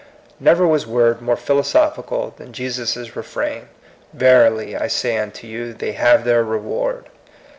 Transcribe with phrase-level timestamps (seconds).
[0.39, 3.69] Never was word more philosophical than Jesus* refrain,
[4.13, 7.05] Verily, I say unto you, they haye their reward."